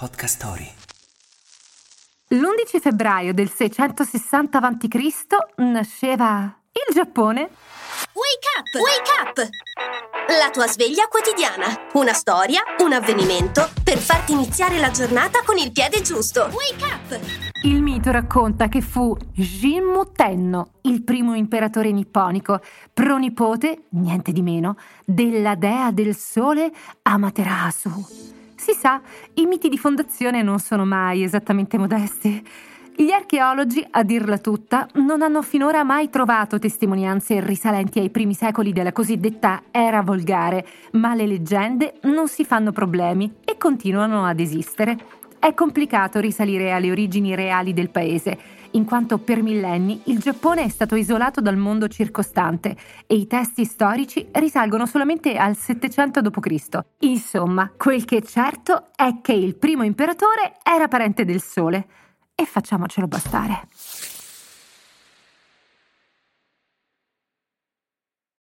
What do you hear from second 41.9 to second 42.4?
non